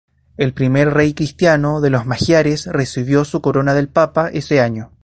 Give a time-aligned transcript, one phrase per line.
[0.35, 4.89] El primer rey cristiano de los magiares recibió su corona del Papa ese año.